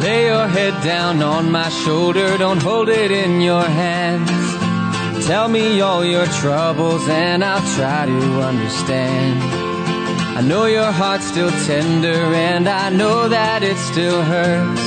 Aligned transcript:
Lay 0.00 0.26
your 0.26 0.46
head 0.46 0.74
down 0.84 1.22
on 1.22 1.50
my 1.50 1.68
shoulder, 1.68 2.38
don't 2.38 2.62
hold 2.62 2.88
it 2.88 3.10
in 3.10 3.40
your 3.40 3.64
hands. 3.64 5.26
Tell 5.26 5.48
me 5.48 5.80
all 5.80 6.04
your 6.04 6.26
troubles 6.26 7.06
and 7.08 7.44
I'll 7.44 7.66
try 7.76 8.06
to 8.06 8.40
understand. 8.40 9.42
I 10.38 10.40
know 10.40 10.66
your 10.66 10.92
heart's 10.92 11.26
still 11.26 11.50
tender 11.66 12.20
and 12.48 12.68
I 12.68 12.90
know 12.90 13.28
that 13.28 13.64
it 13.64 13.76
still 13.76 14.22
hurts. 14.22 14.80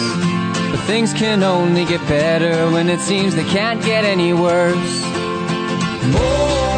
But 0.72 0.80
things 0.88 1.14
can 1.14 1.44
only 1.44 1.84
get 1.84 2.00
better 2.08 2.72
when 2.72 2.90
it 2.90 3.02
seems 3.02 3.36
they 3.36 3.44
can't 3.44 3.84
get 3.84 4.06
any 4.06 4.34
worse. 4.34 5.04
Hold 6.16 6.71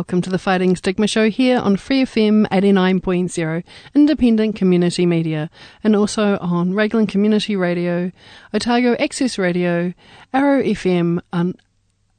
welcome 0.00 0.22
to 0.22 0.30
the 0.30 0.38
Fighting 0.38 0.74
Stigma 0.76 1.06
Show 1.06 1.28
here 1.28 1.58
on 1.58 1.76
Free 1.76 2.06
FM 2.06 2.46
89.0, 2.48 3.62
independent 3.94 4.56
community 4.56 5.04
media, 5.04 5.50
and 5.84 5.94
also 5.94 6.38
on 6.38 6.72
Raglan 6.72 7.06
Community 7.06 7.54
Radio, 7.54 8.10
Otago 8.54 8.94
Access 8.94 9.36
Radio, 9.36 9.92
Arrow 10.32 10.62
FM, 10.62 11.20
and 11.34 11.54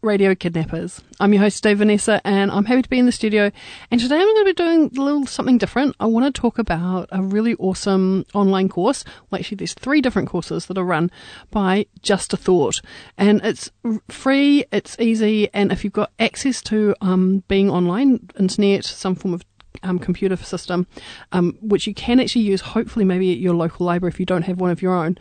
Radio 0.01 0.33
Kidnappers. 0.33 1.01
I'm 1.19 1.31
your 1.31 1.43
host, 1.43 1.61
today 1.61 1.75
Vanessa, 1.75 2.19
and 2.25 2.49
I'm 2.49 2.65
happy 2.65 2.81
to 2.81 2.89
be 2.89 2.97
in 2.97 3.05
the 3.05 3.11
studio. 3.11 3.51
And 3.91 4.01
today 4.01 4.15
I'm 4.15 4.25
going 4.25 4.37
to 4.37 4.45
be 4.45 4.53
doing 4.53 4.91
a 4.97 5.01
little 5.01 5.27
something 5.27 5.59
different. 5.59 5.95
I 5.99 6.07
want 6.07 6.33
to 6.33 6.41
talk 6.41 6.57
about 6.57 7.07
a 7.11 7.21
really 7.21 7.53
awesome 7.55 8.25
online 8.33 8.67
course. 8.67 9.03
Well, 9.29 9.39
actually, 9.39 9.57
there's 9.57 9.75
three 9.75 10.01
different 10.01 10.27
courses 10.27 10.65
that 10.65 10.77
are 10.77 10.83
run 10.83 11.11
by 11.51 11.85
Just 12.01 12.33
a 12.33 12.37
Thought, 12.37 12.81
and 13.17 13.41
it's 13.43 13.69
free, 14.09 14.65
it's 14.71 14.99
easy, 14.99 15.49
and 15.53 15.71
if 15.71 15.83
you've 15.83 15.93
got 15.93 16.11
access 16.17 16.63
to 16.63 16.95
um, 17.01 17.43
being 17.47 17.69
online, 17.69 18.27
internet, 18.39 18.85
some 18.85 19.13
form 19.13 19.35
of 19.35 19.45
um, 19.83 19.99
computer 19.99 20.35
system, 20.35 20.87
um, 21.31 21.57
which 21.61 21.87
you 21.87 21.93
can 21.93 22.19
actually 22.19 22.43
use 22.43 22.61
hopefully 22.61 23.05
maybe 23.05 23.31
at 23.31 23.37
your 23.37 23.53
local 23.53 23.85
library 23.85 24.11
if 24.11 24.19
you 24.19 24.25
don't 24.25 24.43
have 24.43 24.59
one 24.59 24.71
of 24.71 24.81
your 24.81 24.93
own. 24.93 25.17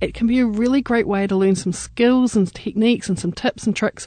It 0.00 0.14
can 0.14 0.26
be 0.26 0.40
a 0.40 0.46
really 0.46 0.82
great 0.82 1.06
way 1.06 1.26
to 1.26 1.36
learn 1.36 1.56
some 1.56 1.72
skills 1.72 2.36
and 2.36 2.52
techniques 2.52 3.08
and 3.08 3.18
some 3.18 3.32
tips 3.32 3.66
and 3.66 3.74
tricks 3.74 4.06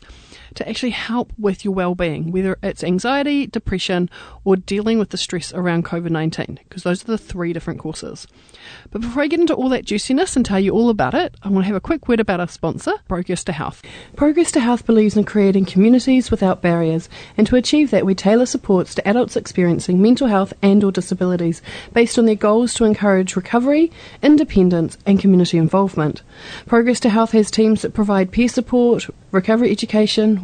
to 0.57 0.69
actually 0.69 0.91
help 0.91 1.31
with 1.37 1.63
your 1.63 1.73
well-being, 1.73 2.31
whether 2.31 2.57
it's 2.61 2.83
anxiety, 2.83 3.47
depression, 3.47 4.09
or 4.43 4.55
dealing 4.55 4.99
with 4.99 5.09
the 5.09 5.17
stress 5.17 5.53
around 5.53 5.85
COVID-19, 5.85 6.59
because 6.59 6.83
those 6.83 7.03
are 7.03 7.07
the 7.07 7.17
three 7.17 7.53
different 7.53 7.79
courses. 7.79 8.27
But 8.91 9.01
before 9.01 9.23
I 9.23 9.27
get 9.27 9.39
into 9.39 9.53
all 9.53 9.69
that 9.69 9.85
juiciness 9.85 10.35
and 10.35 10.45
tell 10.45 10.59
you 10.59 10.71
all 10.71 10.89
about 10.89 11.13
it, 11.13 11.35
I 11.43 11.49
want 11.49 11.63
to 11.63 11.67
have 11.67 11.75
a 11.75 11.81
quick 11.81 12.07
word 12.07 12.19
about 12.19 12.39
our 12.39 12.47
sponsor, 12.47 12.93
Progress 13.07 13.43
to 13.45 13.51
Health. 13.51 13.81
Progress 14.15 14.51
to 14.53 14.59
Health 14.59 14.85
believes 14.85 15.15
in 15.15 15.23
creating 15.23 15.65
communities 15.65 16.31
without 16.31 16.61
barriers, 16.61 17.07
and 17.37 17.47
to 17.47 17.55
achieve 17.55 17.91
that, 17.91 18.05
we 18.05 18.15
tailor 18.15 18.45
supports 18.45 18.95
to 18.95 19.07
adults 19.07 19.35
experiencing 19.35 20.01
mental 20.01 20.27
health 20.27 20.53
and 20.61 20.83
or 20.83 20.91
disabilities 20.91 21.61
based 21.93 22.19
on 22.19 22.25
their 22.25 22.35
goals 22.35 22.73
to 22.73 22.83
encourage 22.83 23.35
recovery, 23.35 23.91
independence, 24.21 24.97
and 25.05 25.19
community 25.19 25.57
involvement. 25.57 26.21
Progress 26.65 26.99
to 27.01 27.09
Health 27.09 27.31
has 27.31 27.51
teams 27.51 27.81
that 27.81 27.93
provide 27.93 28.31
peer 28.31 28.47
support, 28.47 29.07
recovery 29.31 29.71
education, 29.71 30.43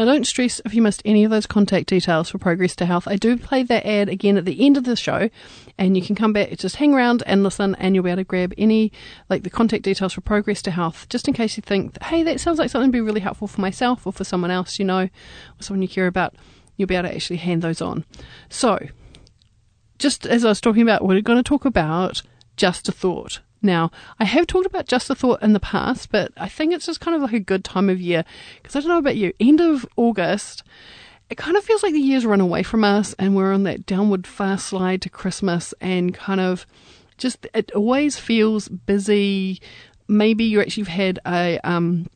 Now, 0.00 0.06
don't 0.06 0.26
stress 0.26 0.62
if 0.64 0.72
you 0.72 0.80
missed 0.80 1.02
any 1.04 1.24
of 1.24 1.30
those 1.30 1.46
contact 1.46 1.90
details 1.90 2.30
for 2.30 2.38
Progress 2.38 2.74
to 2.76 2.86
Health. 2.86 3.06
I 3.06 3.16
do 3.16 3.36
play 3.36 3.62
that 3.64 3.84
ad 3.84 4.08
again 4.08 4.38
at 4.38 4.46
the 4.46 4.64
end 4.64 4.78
of 4.78 4.84
the 4.84 4.96
show, 4.96 5.28
and 5.76 5.94
you 5.94 6.02
can 6.02 6.16
come 6.16 6.32
back, 6.32 6.56
just 6.56 6.76
hang 6.76 6.94
around 6.94 7.22
and 7.26 7.42
listen, 7.42 7.74
and 7.74 7.94
you'll 7.94 8.04
be 8.04 8.08
able 8.08 8.22
to 8.22 8.24
grab 8.24 8.54
any, 8.56 8.92
like 9.28 9.42
the 9.42 9.50
contact 9.50 9.82
details 9.82 10.14
for 10.14 10.22
Progress 10.22 10.62
to 10.62 10.70
Health, 10.70 11.06
just 11.10 11.28
in 11.28 11.34
case 11.34 11.58
you 11.58 11.60
think, 11.60 12.02
hey, 12.02 12.22
that 12.22 12.40
sounds 12.40 12.58
like 12.58 12.70
something 12.70 12.88
to 12.88 12.96
be 12.96 13.02
really 13.02 13.20
helpful 13.20 13.46
for 13.46 13.60
myself 13.60 14.06
or 14.06 14.12
for 14.14 14.24
someone 14.24 14.50
else 14.50 14.78
you 14.78 14.86
know, 14.86 15.02
or 15.02 15.10
someone 15.60 15.82
you 15.82 15.88
care 15.88 16.06
about. 16.06 16.34
You'll 16.78 16.88
be 16.88 16.96
able 16.96 17.10
to 17.10 17.14
actually 17.14 17.36
hand 17.36 17.60
those 17.60 17.82
on. 17.82 18.06
So, 18.48 18.78
just 19.98 20.24
as 20.24 20.46
I 20.46 20.48
was 20.48 20.62
talking 20.62 20.80
about, 20.80 21.04
we're 21.04 21.20
going 21.20 21.36
to 21.36 21.42
talk 21.42 21.66
about 21.66 22.22
just 22.56 22.88
a 22.88 22.92
thought. 22.92 23.40
Now, 23.62 23.90
I 24.18 24.24
have 24.24 24.46
talked 24.46 24.66
about 24.66 24.86
just 24.86 25.10
a 25.10 25.14
thought 25.14 25.42
in 25.42 25.52
the 25.52 25.60
past, 25.60 26.10
but 26.10 26.32
I 26.36 26.48
think 26.48 26.72
it's 26.72 26.86
just 26.86 27.00
kind 27.00 27.14
of 27.14 27.22
like 27.22 27.32
a 27.32 27.40
good 27.40 27.64
time 27.64 27.88
of 27.88 28.00
year 28.00 28.24
because 28.56 28.74
I 28.74 28.80
don't 28.80 28.88
know 28.88 28.98
about 28.98 29.16
you. 29.16 29.32
End 29.38 29.60
of 29.60 29.86
August, 29.96 30.62
it 31.28 31.36
kind 31.36 31.56
of 31.56 31.64
feels 31.64 31.82
like 31.82 31.92
the 31.92 32.00
year's 32.00 32.26
run 32.26 32.40
away 32.40 32.62
from 32.62 32.84
us 32.84 33.14
and 33.18 33.36
we're 33.36 33.52
on 33.52 33.64
that 33.64 33.86
downward 33.86 34.26
fast 34.26 34.68
slide 34.68 35.02
to 35.02 35.10
Christmas 35.10 35.74
and 35.80 36.14
kind 36.14 36.40
of 36.40 36.66
just, 37.18 37.46
it 37.54 37.70
always 37.72 38.18
feels 38.18 38.68
busy. 38.68 39.60
Maybe 40.08 40.44
you 40.44 40.60
actually 40.60 40.84
have 40.84 40.96
had 40.96 41.18
a, 41.26 41.60
um, 41.62 42.08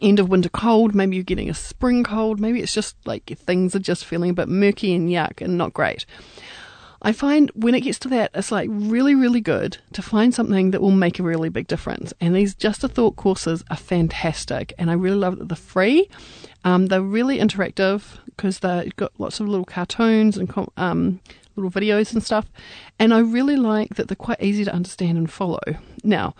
end 0.00 0.18
of 0.18 0.30
winter 0.30 0.48
cold, 0.48 0.94
maybe 0.94 1.16
you're 1.16 1.24
getting 1.24 1.50
a 1.50 1.54
spring 1.54 2.02
cold, 2.02 2.40
maybe 2.40 2.62
it's 2.62 2.72
just 2.72 2.96
like 3.04 3.26
things 3.36 3.76
are 3.76 3.80
just 3.80 4.06
feeling 4.06 4.30
a 4.30 4.34
bit 4.34 4.48
murky 4.48 4.94
and 4.94 5.10
yuck 5.10 5.42
and 5.42 5.58
not 5.58 5.74
great. 5.74 6.06
I 7.04 7.12
find 7.12 7.50
when 7.54 7.74
it 7.74 7.80
gets 7.80 7.98
to 8.00 8.08
that, 8.10 8.30
it's 8.32 8.52
like 8.52 8.68
really, 8.72 9.16
really 9.16 9.40
good 9.40 9.78
to 9.92 10.02
find 10.02 10.32
something 10.32 10.70
that 10.70 10.80
will 10.80 10.92
make 10.92 11.18
a 11.18 11.24
really 11.24 11.48
big 11.48 11.66
difference. 11.66 12.14
And 12.20 12.34
these 12.34 12.54
Just 12.54 12.84
a 12.84 12.88
Thought 12.88 13.16
courses 13.16 13.64
are 13.70 13.76
fantastic, 13.76 14.72
and 14.78 14.88
I 14.88 14.94
really 14.94 15.16
love 15.16 15.38
that 15.38 15.48
they're 15.48 15.56
free. 15.56 16.08
Um, 16.64 16.86
they're 16.86 17.02
really 17.02 17.38
interactive 17.38 18.04
because 18.26 18.60
they've 18.60 18.94
got 18.94 19.12
lots 19.18 19.40
of 19.40 19.48
little 19.48 19.64
cartoons 19.64 20.36
and 20.38 20.48
um, 20.76 21.20
little 21.56 21.72
videos 21.72 22.12
and 22.12 22.22
stuff. 22.22 22.46
And 23.00 23.12
I 23.12 23.18
really 23.18 23.56
like 23.56 23.96
that 23.96 24.06
they're 24.06 24.16
quite 24.16 24.42
easy 24.42 24.64
to 24.64 24.72
understand 24.72 25.18
and 25.18 25.30
follow. 25.30 25.60
Now, 26.04 26.34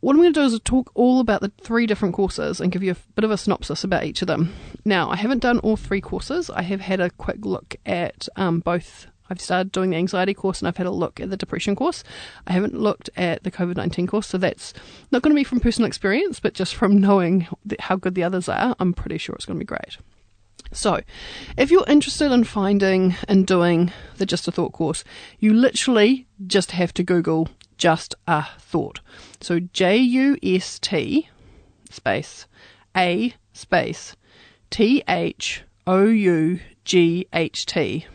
what 0.00 0.12
I'm 0.12 0.22
going 0.22 0.32
to 0.32 0.40
do 0.40 0.46
is 0.46 0.60
talk 0.64 0.90
all 0.94 1.20
about 1.20 1.40
the 1.40 1.52
three 1.60 1.86
different 1.86 2.14
courses 2.14 2.60
and 2.60 2.70
give 2.70 2.82
you 2.82 2.92
a 2.92 2.96
bit 3.14 3.24
of 3.24 3.30
a 3.30 3.36
synopsis 3.36 3.84
about 3.84 4.04
each 4.04 4.22
of 4.22 4.28
them. 4.28 4.54
Now, 4.84 5.10
I 5.10 5.16
haven't 5.16 5.40
done 5.40 5.58
all 5.60 5.76
three 5.76 6.00
courses. 6.00 6.50
I 6.50 6.62
have 6.62 6.80
had 6.80 7.00
a 7.00 7.10
quick 7.10 7.44
look 7.44 7.76
at 7.84 8.28
um, 8.36 8.60
both 8.60 9.06
I've 9.30 9.40
started 9.40 9.72
doing 9.72 9.90
the 9.90 9.96
anxiety 9.96 10.34
course 10.34 10.60
and 10.60 10.68
I've 10.68 10.76
had 10.76 10.86
a 10.86 10.90
look 10.90 11.20
at 11.20 11.30
the 11.30 11.36
depression 11.36 11.76
course. 11.76 12.04
I 12.46 12.52
haven't 12.52 12.74
looked 12.74 13.10
at 13.16 13.44
the 13.44 13.50
COVID 13.50 13.76
19 13.76 14.06
course, 14.06 14.26
so 14.26 14.38
that's 14.38 14.72
not 15.10 15.22
going 15.22 15.34
to 15.34 15.38
be 15.38 15.44
from 15.44 15.60
personal 15.60 15.86
experience, 15.86 16.40
but 16.40 16.54
just 16.54 16.74
from 16.74 16.98
knowing 17.00 17.46
how 17.80 17.96
good 17.96 18.14
the 18.14 18.24
others 18.24 18.48
are, 18.48 18.74
I'm 18.78 18.92
pretty 18.92 19.18
sure 19.18 19.34
it's 19.34 19.44
going 19.44 19.58
to 19.58 19.64
be 19.64 19.66
great. 19.66 19.98
So, 20.72 21.00
if 21.56 21.70
you're 21.70 21.84
interested 21.88 22.30
in 22.30 22.44
finding 22.44 23.14
and 23.26 23.46
doing 23.46 23.90
the 24.18 24.26
Just 24.26 24.48
a 24.48 24.52
Thought 24.52 24.72
course, 24.72 25.02
you 25.38 25.54
literally 25.54 26.26
just 26.46 26.72
have 26.72 26.92
to 26.94 27.02
Google 27.02 27.48
Just 27.78 28.14
a 28.26 28.46
Thought. 28.58 29.00
So, 29.40 29.60
J 29.60 29.96
U 29.96 30.36
S 30.42 30.78
T 30.78 31.28
space 31.90 32.46
A 32.94 33.34
space 33.52 34.14
T 34.70 35.02
H 35.08 35.62
O 35.86 36.04
U 36.04 36.60
G 36.84 37.26
H 37.32 37.64
T. 37.64 38.06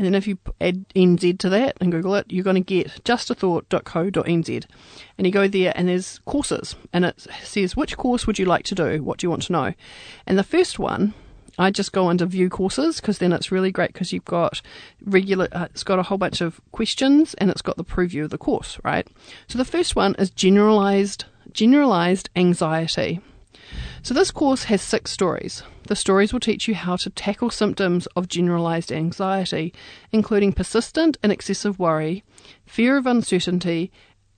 And 0.00 0.06
then 0.06 0.14
if 0.14 0.26
you 0.26 0.38
add 0.62 0.88
NZ 0.96 1.38
to 1.40 1.50
that 1.50 1.76
and 1.78 1.92
Google 1.92 2.14
it, 2.14 2.24
you're 2.30 2.42
going 2.42 2.54
to 2.54 2.62
get 2.62 3.04
justathought.co.nz. 3.04 4.64
And 5.18 5.26
you 5.26 5.30
go 5.30 5.46
there 5.46 5.74
and 5.76 5.90
there's 5.90 6.20
courses 6.24 6.74
and 6.90 7.04
it 7.04 7.26
says 7.42 7.76
which 7.76 7.98
course 7.98 8.26
would 8.26 8.38
you 8.38 8.46
like 8.46 8.64
to 8.64 8.74
do? 8.74 9.02
What 9.02 9.18
do 9.18 9.26
you 9.26 9.30
want 9.30 9.42
to 9.42 9.52
know? 9.52 9.74
And 10.26 10.38
the 10.38 10.42
first 10.42 10.78
one 10.78 11.12
I 11.58 11.70
just 11.70 11.92
go 11.92 12.08
into 12.08 12.24
view 12.24 12.48
courses 12.48 12.98
because 12.98 13.18
then 13.18 13.34
it's 13.34 13.52
really 13.52 13.70
great 13.70 13.92
because 13.92 14.10
you've 14.10 14.24
got 14.24 14.62
regular, 15.04 15.48
uh, 15.52 15.66
it's 15.66 15.84
got 15.84 15.98
a 15.98 16.04
whole 16.04 16.16
bunch 16.16 16.40
of 16.40 16.62
questions 16.72 17.34
and 17.34 17.50
it's 17.50 17.60
got 17.60 17.76
the 17.76 17.84
preview 17.84 18.24
of 18.24 18.30
the 18.30 18.38
course, 18.38 18.78
right? 18.82 19.06
So 19.48 19.58
the 19.58 19.66
first 19.66 19.94
one 19.94 20.14
is 20.18 20.30
generalized, 20.30 21.26
generalized 21.52 22.30
anxiety. 22.34 23.20
So 24.02 24.14
this 24.14 24.30
course 24.30 24.64
has 24.64 24.80
six 24.80 25.10
stories. 25.10 25.62
The 25.86 25.94
stories 25.94 26.32
will 26.32 26.40
teach 26.40 26.66
you 26.66 26.74
how 26.74 26.96
to 26.96 27.10
tackle 27.10 27.50
symptoms 27.50 28.06
of 28.16 28.28
generalized 28.28 28.90
anxiety, 28.90 29.74
including 30.10 30.52
persistent 30.52 31.18
and 31.22 31.30
excessive 31.30 31.78
worry, 31.78 32.24
fear 32.64 32.96
of 32.96 33.06
uncertainty, 33.06 33.92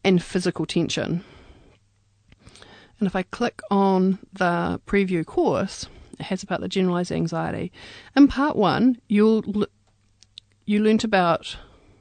and 0.04 0.22
physical 0.22 0.66
tension. 0.66 1.24
And 2.98 3.06
if 3.06 3.14
I 3.14 3.22
click 3.22 3.60
on 3.70 4.18
the 4.32 4.80
preview 4.86 5.24
course, 5.24 5.86
it 6.18 6.24
has 6.24 6.42
about 6.42 6.60
the 6.60 6.68
generalized 6.68 7.12
anxiety. 7.12 7.72
In 8.16 8.28
part 8.28 8.56
one, 8.56 9.00
you'll 9.08 9.66
you 10.64 10.82
learnt 10.82 11.04
about 11.04 11.56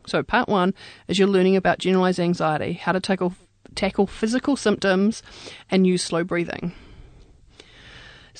so 0.08 0.24
part 0.24 0.50
one 0.50 0.74
is 1.08 1.20
you're 1.20 1.28
learning 1.28 1.56
about 1.56 1.80
generalized 1.80 2.20
anxiety, 2.20 2.74
how 2.74 2.92
to 2.92 3.00
tackle 3.00 3.34
tackle 3.76 4.08
physical 4.08 4.56
symptoms, 4.56 5.22
and 5.70 5.86
use 5.86 6.04
slow 6.04 6.24
breathing. 6.24 6.74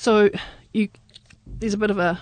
So 0.02 0.30
you 0.72 0.88
there's 1.46 1.74
a 1.74 1.78
bit 1.78 1.92
of 1.92 1.98
a 2.00 2.20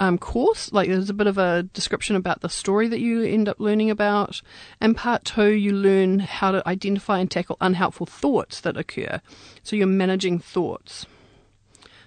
um, 0.00 0.18
course, 0.18 0.72
like 0.72 0.88
there's 0.88 1.08
a 1.08 1.14
bit 1.14 1.28
of 1.28 1.38
a 1.38 1.62
description 1.62 2.16
about 2.16 2.40
the 2.40 2.48
story 2.48 2.88
that 2.88 2.98
you 2.98 3.22
end 3.22 3.48
up 3.48 3.60
learning 3.60 3.92
about. 3.92 4.42
And 4.80 4.96
part 4.96 5.24
two, 5.24 5.52
you 5.52 5.70
learn 5.70 6.18
how 6.18 6.50
to 6.50 6.68
identify 6.68 7.20
and 7.20 7.30
tackle 7.30 7.58
unhelpful 7.60 8.06
thoughts 8.06 8.60
that 8.62 8.76
occur. 8.76 9.20
So 9.62 9.76
you're 9.76 9.86
managing 9.86 10.40
thoughts. 10.40 11.06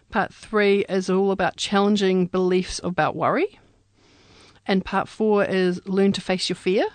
Part 0.09 0.33
three 0.33 0.83
is 0.89 1.09
all 1.09 1.31
about 1.31 1.55
challenging 1.55 2.27
beliefs 2.27 2.81
about 2.83 3.15
worry. 3.15 3.57
And 4.67 4.83
part 4.83 5.07
four 5.07 5.45
is 5.45 5.79
learn 5.87 6.11
to 6.11 6.19
face 6.19 6.49
your 6.49 6.57
fear. 6.57 6.87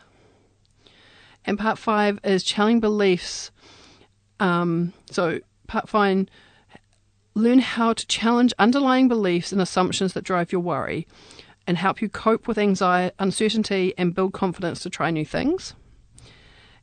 And 1.46 1.58
part 1.58 1.78
five 1.78 2.20
is 2.22 2.44
challenging 2.44 2.80
beliefs. 2.80 3.50
Um, 4.38 4.92
so, 5.10 5.40
part 5.66 5.88
five, 5.88 6.26
learn 7.34 7.58
how 7.58 7.92
to 7.92 8.06
challenge 8.06 8.52
underlying 8.58 9.08
beliefs 9.08 9.52
and 9.52 9.60
assumptions 9.60 10.12
that 10.12 10.24
drive 10.24 10.52
your 10.52 10.60
worry 10.60 11.06
and 11.66 11.76
help 11.76 12.02
you 12.02 12.08
cope 12.08 12.46
with 12.46 12.58
anxiety, 12.58 13.14
uncertainty, 13.18 13.94
and 13.96 14.14
build 14.14 14.32
confidence 14.32 14.80
to 14.82 14.90
try 14.90 15.10
new 15.10 15.24
things. 15.24 15.74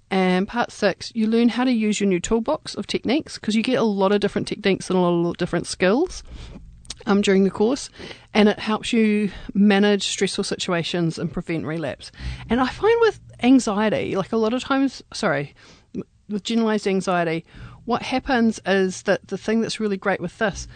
And 0.09 0.48
part 0.48 0.71
six, 0.71 1.12
you 1.15 1.25
learn 1.25 1.50
how 1.50 1.63
to 1.63 1.71
use 1.71 2.01
your 2.01 2.09
new 2.09 2.19
toolbox 2.19 2.75
of 2.75 2.86
techniques 2.86 3.36
because 3.36 3.56
you 3.56 3.63
get 3.63 3.80
a 3.80 3.83
lot 3.83 4.12
of 4.12 4.19
different 4.19 4.48
techniques 4.48 4.89
and 4.89 5.00
a 5.00 5.01
lot 5.01 5.30
of 5.31 5.38
different 5.38 5.68
skills 5.68 6.21
um, 7.06 7.21
during 7.21 7.45
the 7.45 7.50
course, 7.50 7.89
and 8.33 8.50
it 8.50 8.59
helps 8.59 8.92
you 8.92 9.31
manage 9.53 10.07
stressful 10.07 10.44
situations 10.44 11.18
and 11.18 11.31
prevent 11.31 11.65
relapse. 11.65 12.12
And 12.50 12.59
I 12.59 12.68
find 12.68 12.95
with 13.01 13.21
anxiety, 13.42 14.15
like 14.15 14.33
a 14.33 14.38
lot 14.38 14.53
of 14.53 14.62
times, 14.62 15.01
sorry, 15.13 15.56
with 16.27 16.44
generalized 16.44 16.88
anxiety, 16.88 17.45
what 17.86 18.04
happens 18.04 18.60
is 18.66 19.04
that 19.04 19.28
the 19.28 19.38
thing 19.38 19.62
that's 19.62 19.80
really 19.80 19.98
great 19.98 20.22
with 20.22 20.38
this 20.38 20.68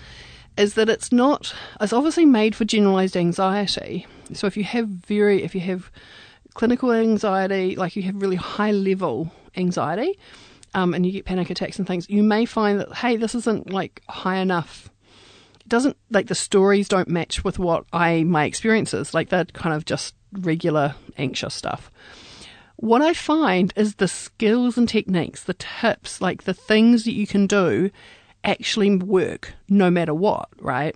is 0.57 0.75
that 0.75 0.89
it's 0.89 1.11
not, 1.11 1.53
it's 1.81 1.93
obviously 1.93 2.25
made 2.25 2.55
for 2.55 2.65
generalized 2.65 3.17
anxiety. 3.17 4.07
So 4.33 4.47
if 4.47 4.55
you 4.57 4.63
have 4.63 4.87
very, 4.87 5.43
if 5.43 5.53
you 5.53 5.61
have 5.61 5.91
clinical 6.53 6.91
anxiety, 6.91 7.75
like 7.75 7.95
you 7.95 8.03
have 8.03 8.21
really 8.21 8.37
high 8.37 8.71
level 8.71 9.31
anxiety, 9.57 10.17
um, 10.73 10.93
and 10.93 11.05
you 11.05 11.11
get 11.11 11.25
panic 11.25 11.49
attacks 11.49 11.77
and 11.77 11.87
things, 11.87 12.09
you 12.09 12.23
may 12.23 12.45
find 12.45 12.79
that, 12.79 12.93
hey, 12.93 13.17
this 13.17 13.35
isn't 13.35 13.71
like 13.71 14.01
high 14.09 14.37
enough. 14.37 14.89
It 15.61 15.69
doesn't, 15.69 15.97
like 16.11 16.27
the 16.27 16.35
stories 16.35 16.87
don't 16.87 17.07
match 17.07 17.43
with 17.43 17.59
what 17.59 17.85
I, 17.93 18.23
my 18.23 18.45
experiences, 18.45 19.13
like 19.13 19.29
that 19.29 19.53
kind 19.53 19.75
of 19.75 19.85
just 19.85 20.15
regular 20.31 20.95
anxious 21.17 21.53
stuff. 21.53 21.91
What 22.77 23.01
I 23.01 23.13
find 23.13 23.73
is 23.75 23.95
the 23.95 24.07
skills 24.07 24.77
and 24.77 24.87
techniques, 24.87 25.43
the 25.43 25.53
tips, 25.53 26.21
like 26.21 26.43
the 26.43 26.53
things 26.53 27.05
that 27.05 27.13
you 27.13 27.25
can 27.25 27.47
do 27.47 27.89
actually 28.43 28.95
work 28.95 29.53
no 29.69 29.89
matter 29.89 30.13
what, 30.13 30.49
right? 30.59 30.95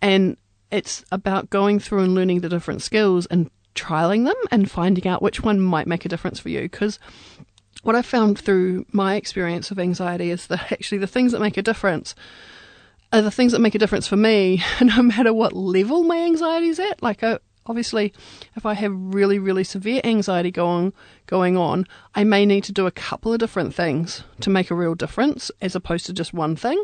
And 0.00 0.36
it's 0.70 1.04
about 1.10 1.50
going 1.50 1.80
through 1.80 2.04
and 2.04 2.14
learning 2.14 2.40
the 2.40 2.48
different 2.48 2.82
skills 2.82 3.26
and 3.26 3.50
trialing 3.74 4.24
them 4.24 4.36
and 4.50 4.70
finding 4.70 5.06
out 5.06 5.22
which 5.22 5.42
one 5.42 5.60
might 5.60 5.86
make 5.86 6.04
a 6.04 6.08
difference 6.08 6.38
for 6.38 6.48
you. 6.48 6.62
Because 6.62 6.98
what 7.82 7.94
I 7.94 8.02
found 8.02 8.38
through 8.38 8.86
my 8.92 9.14
experience 9.14 9.70
of 9.70 9.78
anxiety 9.78 10.30
is 10.30 10.46
that 10.48 10.72
actually 10.72 10.98
the 10.98 11.06
things 11.06 11.32
that 11.32 11.40
make 11.40 11.56
a 11.56 11.62
difference 11.62 12.14
are 13.12 13.22
the 13.22 13.30
things 13.30 13.52
that 13.52 13.60
make 13.60 13.74
a 13.74 13.78
difference 13.78 14.06
for 14.06 14.16
me, 14.16 14.62
no 14.80 15.02
matter 15.02 15.32
what 15.32 15.54
level 15.54 16.04
my 16.04 16.18
anxiety 16.18 16.68
is 16.68 16.78
at. 16.78 17.02
Like, 17.02 17.22
uh, 17.22 17.38
obviously, 17.68 18.12
if 18.56 18.66
I 18.66 18.74
have 18.74 18.92
really, 18.94 19.38
really 19.38 19.64
severe 19.64 20.00
anxiety 20.04 20.50
going 20.50 20.92
going 21.26 21.56
on, 21.56 21.86
I 22.14 22.24
may 22.24 22.46
need 22.46 22.64
to 22.64 22.72
do 22.72 22.86
a 22.86 22.90
couple 22.90 23.32
of 23.32 23.38
different 23.38 23.74
things 23.74 24.24
to 24.40 24.50
make 24.50 24.70
a 24.70 24.74
real 24.74 24.94
difference, 24.94 25.50
as 25.60 25.74
opposed 25.74 26.06
to 26.06 26.12
just 26.12 26.32
one 26.32 26.56
thing. 26.56 26.82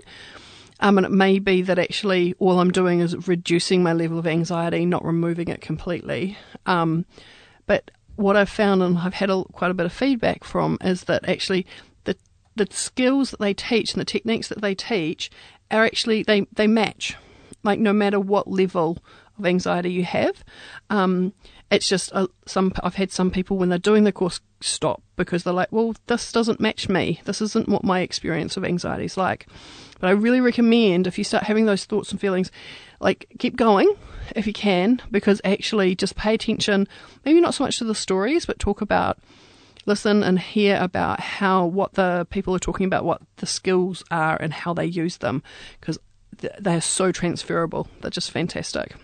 Um, 0.81 0.99
and 0.99 1.07
it 1.07 1.13
may 1.13 1.39
be 1.39 1.63
that 1.63 1.79
actually 1.79 2.35
all 2.39 2.59
I'm 2.59 2.73
doing 2.73 3.01
is 3.01 3.29
reducing 3.29 3.83
my 3.83 3.93
level 3.93 4.19
of 4.19 4.27
anxiety, 4.27 4.85
not 4.85 5.05
removing 5.05 5.49
it 5.49 5.61
completely. 5.61 6.37
Um, 6.67 7.07
but 7.67 7.91
what 8.17 8.37
I've 8.37 8.49
found, 8.49 8.83
and 8.83 8.99
I've 8.99 9.15
had 9.15 9.31
a, 9.31 9.45
quite 9.45 9.71
a 9.71 9.75
bit 9.75 9.87
of 9.87 9.93
feedback 9.93 10.45
from, 10.45 10.79
is 10.83 11.05
that 11.05 11.29
actually 11.29 11.67
the 12.05 12.17
the 12.57 12.69
skills 12.71 13.31
that 13.31 13.41
they 13.41 13.55
teach 13.55 13.93
and 13.93 14.01
the 14.01 14.05
techniques 14.05 14.49
that 14.49 14.61
they 14.61 14.75
teach 14.75 15.31
are 15.71 15.85
actually 15.85 16.23
they 16.23 16.47
they 16.53 16.67
match, 16.67 17.17
like 17.63 17.79
no 17.79 17.93
matter 17.93 18.21
what 18.21 18.49
level 18.49 18.99
of 19.39 19.47
anxiety 19.47 19.91
you 19.91 20.05
have. 20.05 20.45
Um, 20.91 21.33
it's 21.71 21.89
just 21.89 22.13
uh, 22.15 22.29
some 22.47 22.73
I've 22.83 22.95
had 22.95 23.11
some 23.11 23.31
people 23.31 23.57
when 23.57 23.69
they're 23.69 23.79
doing 23.79 24.05
the 24.05 24.13
course 24.13 24.41
stop 24.61 25.03
because 25.17 25.45
they're 25.45 25.53
like, 25.53 25.73
well, 25.73 25.95
this 26.07 26.33
doesn't 26.33 26.61
match 26.61 26.89
me. 26.89 27.21
This 27.25 27.41
isn't 27.41 27.69
what 27.69 27.85
my 27.85 28.01
experience 28.01 28.57
of 28.57 28.65
anxiety 28.65 29.05
is 29.05 29.17
like. 29.17 29.47
But 30.01 30.09
I 30.09 30.13
really 30.13 30.41
recommend 30.41 31.07
if 31.07 31.19
you 31.19 31.25
start 31.25 31.45
having 31.45 31.67
those 31.67 31.85
thoughts 31.85 32.11
and 32.11 32.21
feelings, 32.21 32.51
like 33.01 33.27
keep 33.39 33.57
going 33.57 33.95
if 34.35 34.47
you 34.47 34.53
can, 34.53 35.01
because 35.11 35.41
actually 35.45 35.95
just 35.95 36.17
pay 36.17 36.35
attention, 36.35 36.89
maybe 37.25 37.41
not 37.41 37.55
so 37.55 37.65
much 37.65 37.79
to 37.79 37.85
the 37.85 37.95
stories, 37.95 38.47
but 38.47 38.59
talk 38.59 38.81
about, 38.81 39.19
listen 39.87 40.23
and 40.23 40.39
hear 40.39 40.79
about 40.81 41.21
how, 41.21 41.67
what 41.67 41.95
the 41.95 42.27
people 42.31 42.55
are 42.55 42.61
talking 42.61 42.87
about, 42.87 43.05
what 43.05 43.21
the 43.37 43.47
skills 43.47 44.03
are 44.11 44.37
and 44.37 44.53
how 44.53 44.73
they 44.73 44.87
use 44.87 45.19
them, 45.19 45.43
because 45.81 45.99
they 46.59 46.75
are 46.75 46.81
so 46.81 47.13
transferable. 47.13 47.89
They're 48.01 48.11
just 48.11 48.31
fantastic. 48.31 48.95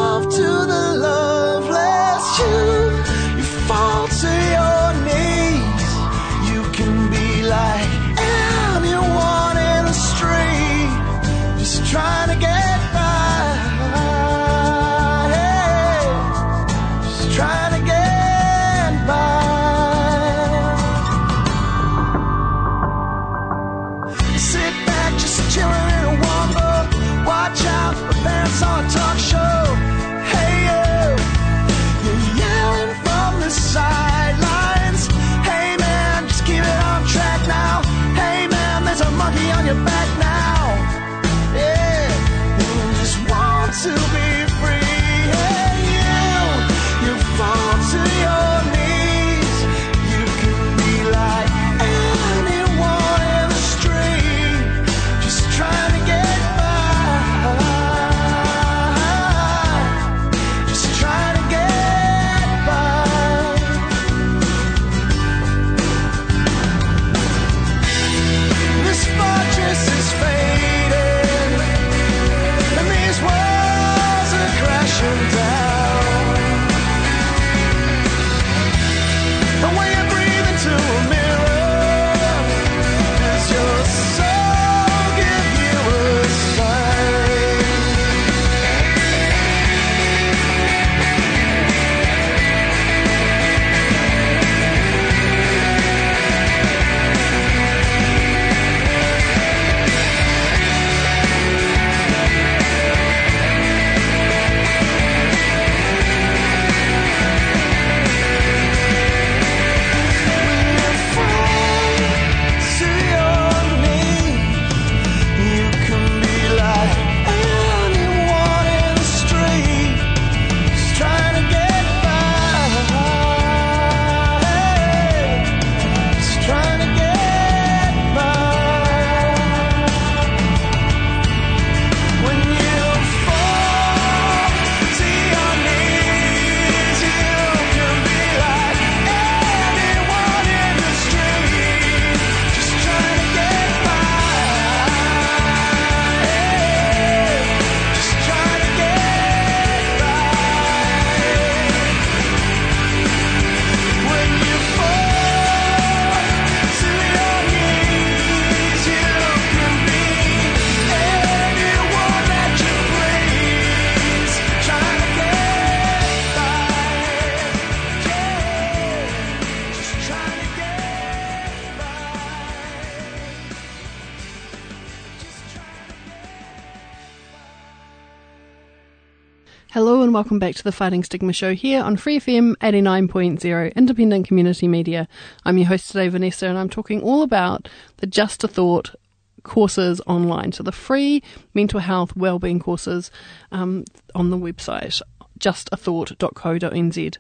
welcome 180.17 180.39
back 180.39 180.55
to 180.55 180.65
the 180.65 180.73
Fighting 180.73 181.05
Stigma 181.05 181.35
Show 181.35 181.53
here 181.53 181.83
on 181.83 181.99
Free 181.99 182.19
FM 182.19 182.55
89.0 182.63 183.75
Independent 183.77 184.27
Community 184.27 184.67
Media. 184.67 185.09
I'm 185.45 185.59
your 185.59 185.67
host 185.67 185.89
today, 185.89 186.09
Vanessa, 186.09 186.47
and 186.47 186.57
I'm 186.57 186.71
talking 186.71 187.03
all 187.03 187.21
about 187.21 187.69
the 187.99 188.07
Just 188.07 188.43
a 188.43 188.49
Thought 188.49 188.95
courses 189.43 190.01
online. 190.07 190.53
So 190.53 190.63
the 190.63 190.73
free 190.73 191.23
mental 191.53 191.81
health 191.81 192.17
wellbeing 192.17 192.61
courses 192.61 193.11
um, 193.53 193.85
on 194.15 194.31
the 194.31 194.39
website 194.39 195.03
justathought.co.nz. 195.39 197.19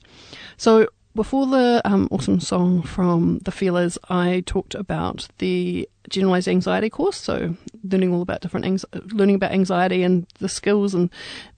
So 0.57 0.89
before 1.15 1.47
the 1.49 1.83
um, 1.85 2.09
awesome 2.11 2.41
song 2.41 2.81
from 2.81 3.41
the 3.41 3.53
Feelers, 3.53 3.99
I 4.09 4.43
talked 4.47 4.75
about 4.75 5.29
the 5.37 5.87
generalized 6.09 6.49
anxiety 6.49 6.91
course. 6.91 7.17
So 7.17 7.57
learning 7.85 8.13
all 8.13 8.23
about 8.23 8.41
different 8.41 8.67
anx- 8.67 8.85
learning 9.13 9.37
about 9.37 9.53
anxiety 9.53 10.03
and 10.03 10.27
the 10.39 10.49
skills 10.49 10.95
and 10.95 11.11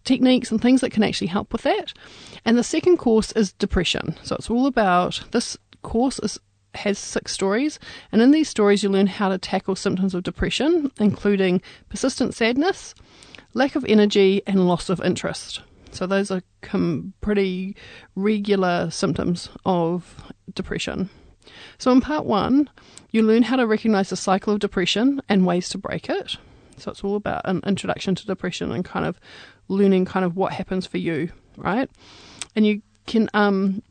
techniques 0.04 0.50
and 0.50 0.60
things 0.60 0.80
that 0.80 0.90
can 0.90 1.02
actually 1.02 1.28
help 1.28 1.52
with 1.52 1.62
that. 1.62 1.92
And 2.44 2.58
the 2.58 2.64
second 2.64 2.98
course 2.98 3.32
is 3.32 3.52
depression. 3.52 4.16
So 4.22 4.36
it's 4.36 4.50
all 4.50 4.66
about 4.66 5.22
this 5.32 5.56
course 5.82 6.18
is 6.20 6.38
has 6.74 6.98
six 6.98 7.32
stories, 7.32 7.78
and 8.12 8.22
in 8.22 8.30
these 8.30 8.48
stories, 8.48 8.82
you 8.82 8.88
learn 8.88 9.06
how 9.06 9.28
to 9.28 9.38
tackle 9.38 9.74
symptoms 9.74 10.14
of 10.14 10.22
depression, 10.22 10.92
including 10.98 11.62
persistent 11.88 12.34
sadness, 12.34 12.94
lack 13.54 13.74
of 13.74 13.84
energy, 13.86 14.42
and 14.46 14.68
loss 14.68 14.88
of 14.88 15.00
interest. 15.00 15.62
So, 15.90 16.06
those 16.06 16.30
are 16.30 16.42
pretty 17.20 17.76
regular 18.14 18.90
symptoms 18.90 19.48
of 19.64 20.22
depression. 20.52 21.08
So, 21.78 21.92
in 21.92 22.00
part 22.00 22.24
one, 22.24 22.68
you 23.10 23.22
learn 23.22 23.44
how 23.44 23.56
to 23.56 23.66
recognize 23.66 24.10
the 24.10 24.16
cycle 24.16 24.52
of 24.52 24.60
depression 24.60 25.20
and 25.28 25.46
ways 25.46 25.68
to 25.70 25.78
break 25.78 26.08
it. 26.08 26.36
So, 26.76 26.90
it's 26.90 27.04
all 27.04 27.16
about 27.16 27.42
an 27.44 27.60
introduction 27.66 28.14
to 28.14 28.26
depression 28.26 28.72
and 28.72 28.84
kind 28.84 29.06
of 29.06 29.18
learning 29.68 30.04
kind 30.04 30.24
of 30.24 30.36
what 30.36 30.52
happens 30.52 30.86
for 30.86 30.98
you, 30.98 31.30
right? 31.56 31.90
And 32.56 32.66
you 32.66 32.82
can 33.06 33.28
um, 33.34 33.82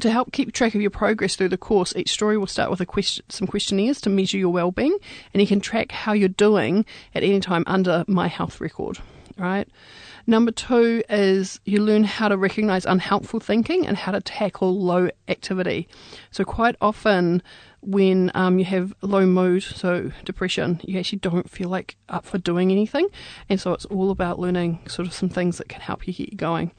to 0.00 0.10
help 0.10 0.32
keep 0.32 0.52
track 0.52 0.74
of 0.74 0.80
your 0.80 0.90
progress 0.90 1.36
through 1.36 1.48
the 1.48 1.56
course, 1.56 1.94
each 1.96 2.10
story 2.10 2.36
will 2.36 2.46
start 2.46 2.70
with 2.70 2.80
a 2.80 2.86
question, 2.86 3.24
some 3.28 3.46
questionnaires 3.46 4.00
to 4.02 4.10
measure 4.10 4.38
your 4.38 4.52
well-being, 4.52 4.96
and 5.32 5.40
you 5.40 5.46
can 5.46 5.60
track 5.60 5.92
how 5.92 6.12
you're 6.12 6.28
doing 6.28 6.84
at 7.14 7.22
any 7.22 7.40
time 7.40 7.64
under 7.66 8.04
My 8.06 8.28
Health 8.28 8.60
Record. 8.60 8.98
Right. 9.38 9.68
Number 10.28 10.50
two 10.50 11.04
is 11.08 11.60
you 11.64 11.80
learn 11.80 12.02
how 12.02 12.28
to 12.28 12.36
recognize 12.36 12.84
unhelpful 12.84 13.38
thinking 13.38 13.86
and 13.86 13.96
how 13.96 14.10
to 14.10 14.20
tackle 14.20 14.76
low 14.80 15.08
activity. 15.28 15.86
So 16.32 16.44
quite 16.44 16.74
often 16.80 17.42
when 17.80 18.32
um, 18.34 18.58
you 18.58 18.64
have 18.64 18.92
low 19.02 19.24
mood, 19.24 19.62
so 19.62 20.10
depression, 20.24 20.80
you 20.82 20.98
actually 20.98 21.20
don't 21.20 21.48
feel 21.48 21.68
like 21.68 21.96
up 22.08 22.24
for 22.24 22.38
doing 22.38 22.72
anything. 22.72 23.08
And 23.48 23.60
so 23.60 23.72
it's 23.72 23.84
all 23.84 24.10
about 24.10 24.40
learning 24.40 24.80
sort 24.88 25.06
of 25.06 25.14
some 25.14 25.28
things 25.28 25.58
that 25.58 25.68
can 25.68 25.80
help 25.80 26.08
you 26.08 26.12
get 26.12 26.32
you 26.32 26.36
going. 26.36 26.72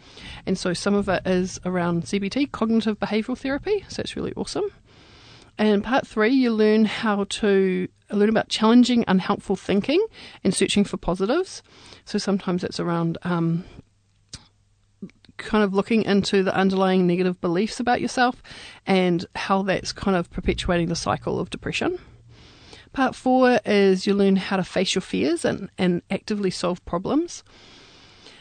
And 0.46 0.58
so 0.58 0.74
some 0.74 0.94
of 0.94 1.08
it 1.08 1.26
is 1.26 1.60
around 1.64 2.04
CBT, 2.04 2.52
cognitive 2.52 3.00
behavioral 3.00 3.38
therapy. 3.38 3.86
So 3.88 4.02
it's 4.02 4.18
really 4.18 4.34
awesome. 4.36 4.70
And 5.58 5.84
part 5.84 6.06
three, 6.06 6.34
you 6.34 6.52
learn 6.52 6.86
how 6.86 7.26
to 7.26 7.88
learn 8.12 8.30
about 8.30 8.50
challenging 8.50 9.04
unhelpful 9.08 9.56
thinking 9.56 10.06
and 10.44 10.54
searching 10.54 10.84
for 10.84 10.98
positives. 10.98 11.64
So 12.06 12.18
sometimes 12.18 12.64
it's 12.64 12.80
around 12.80 13.18
um, 13.24 13.66
kind 15.38 15.64
of 15.64 15.74
looking 15.74 16.04
into 16.04 16.44
the 16.44 16.56
underlying 16.56 17.08
negative 17.08 17.40
beliefs 17.42 17.80
about 17.80 18.02
yourself 18.02 18.42
and 18.86 19.26
how 19.36 19.64
that's 19.64 19.92
kind 19.92 20.16
of 20.16 20.30
perpetuating 20.30 20.90
the 20.90 20.96
cycle 20.96 21.40
of 21.40 21.50
depression. 21.50 21.98
Part 22.94 23.16
four 23.16 23.60
is 23.66 24.08
you 24.08 24.14
learn 24.14 24.38
how 24.38 24.58
to 24.58 24.64
face 24.64 24.96
your 24.96 25.02
fears 25.02 25.46
and, 25.46 25.70
and 25.78 26.02
actively 26.10 26.50
solve 26.50 26.84
problems. 26.86 27.44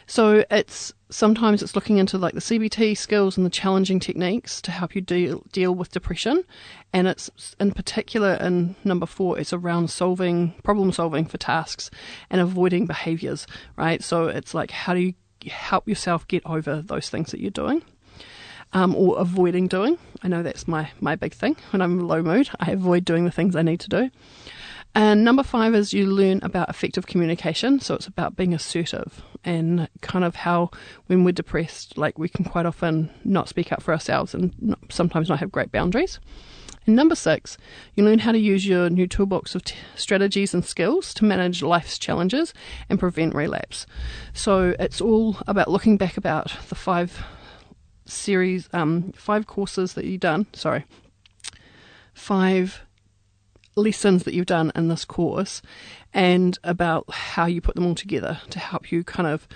So 0.06 0.44
it's 0.50 0.92
sometimes 1.10 1.62
it's 1.62 1.74
looking 1.74 1.98
into 1.98 2.18
like 2.18 2.34
the 2.34 2.40
CBT 2.40 2.96
skills 2.96 3.36
and 3.36 3.44
the 3.44 3.50
challenging 3.50 4.00
techniques 4.00 4.60
to 4.62 4.70
help 4.70 4.94
you 4.94 5.00
deal 5.00 5.42
deal 5.52 5.74
with 5.74 5.90
depression, 5.90 6.44
and 6.92 7.08
it's 7.08 7.30
in 7.58 7.72
particular 7.72 8.34
in 8.34 8.76
number 8.84 9.06
four, 9.06 9.38
it's 9.38 9.52
around 9.52 9.90
solving 9.90 10.54
problem 10.62 10.92
solving 10.92 11.24
for 11.24 11.38
tasks 11.38 11.90
and 12.30 12.40
avoiding 12.40 12.86
behaviors. 12.86 13.46
Right. 13.76 14.02
So 14.02 14.28
it's 14.28 14.54
like 14.54 14.70
how 14.70 14.94
do 14.94 15.00
you 15.00 15.14
help 15.48 15.88
yourself 15.88 16.26
get 16.28 16.42
over 16.46 16.82
those 16.82 17.10
things 17.10 17.30
that 17.30 17.40
you're 17.40 17.50
doing. 17.50 17.82
Um, 18.72 18.96
or 18.96 19.18
avoiding 19.18 19.68
doing. 19.68 19.96
I 20.22 20.28
know 20.28 20.42
that's 20.42 20.66
my, 20.66 20.90
my 21.00 21.14
big 21.14 21.32
thing. 21.32 21.56
When 21.70 21.80
I'm 21.80 22.00
low 22.00 22.20
mood, 22.20 22.50
I 22.58 22.72
avoid 22.72 23.04
doing 23.04 23.24
the 23.24 23.30
things 23.30 23.54
I 23.54 23.62
need 23.62 23.80
to 23.80 23.88
do. 23.88 24.10
And 24.96 25.24
number 25.24 25.42
five 25.42 25.74
is 25.74 25.92
you 25.92 26.06
learn 26.06 26.40
about 26.42 26.70
effective 26.70 27.06
communication. 27.06 27.80
So 27.80 27.96
it's 27.96 28.06
about 28.06 28.34
being 28.34 28.54
assertive 28.54 29.22
and 29.44 29.90
kind 30.00 30.24
of 30.24 30.36
how 30.36 30.70
when 31.06 31.22
we're 31.22 31.32
depressed, 31.32 31.98
like 31.98 32.18
we 32.18 32.30
can 32.30 32.46
quite 32.46 32.64
often 32.64 33.10
not 33.22 33.46
speak 33.46 33.72
up 33.72 33.82
for 33.82 33.92
ourselves 33.92 34.32
and 34.32 34.54
not, 34.58 34.78
sometimes 34.88 35.28
not 35.28 35.40
have 35.40 35.52
great 35.52 35.70
boundaries. 35.70 36.18
And 36.86 36.96
number 36.96 37.14
six, 37.14 37.58
you 37.94 38.04
learn 38.04 38.20
how 38.20 38.32
to 38.32 38.38
use 38.38 38.66
your 38.66 38.88
new 38.88 39.06
toolbox 39.06 39.54
of 39.54 39.64
t- 39.64 39.76
strategies 39.96 40.54
and 40.54 40.64
skills 40.64 41.12
to 41.12 41.26
manage 41.26 41.62
life's 41.62 41.98
challenges 41.98 42.54
and 42.88 42.98
prevent 42.98 43.34
relapse. 43.34 43.84
So 44.32 44.74
it's 44.80 45.02
all 45.02 45.36
about 45.46 45.70
looking 45.70 45.98
back 45.98 46.16
about 46.16 46.56
the 46.70 46.74
five 46.74 47.22
series, 48.06 48.70
um, 48.72 49.12
five 49.14 49.46
courses 49.46 49.92
that 49.92 50.06
you've 50.06 50.20
done. 50.20 50.46
Sorry, 50.54 50.86
five 52.14 52.85
lessons 53.76 54.24
that 54.24 54.34
you've 54.34 54.46
done 54.46 54.72
in 54.74 54.88
this 54.88 55.04
course, 55.04 55.62
and 56.12 56.58
about 56.64 57.08
how 57.10 57.46
you 57.46 57.60
put 57.60 57.74
them 57.76 57.86
all 57.86 57.94
together 57.94 58.40
to 58.50 58.58
help 58.58 58.90
you 58.90 59.04
kind 59.04 59.28
of 59.28 59.46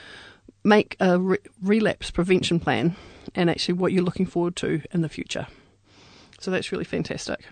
make 0.62 0.96
a 1.00 1.18
re- 1.18 1.38
relapse 1.62 2.10
prevention 2.10 2.60
plan 2.60 2.94
and 3.34 3.48
actually 3.48 3.74
what 3.74 3.92
you're 3.92 4.04
looking 4.04 4.26
forward 4.26 4.56
to 4.56 4.82
in 4.92 5.00
the 5.00 5.08
future. 5.08 5.46
So 6.38 6.50
that's 6.50 6.70
really 6.70 6.84
fantastic. 6.84 7.46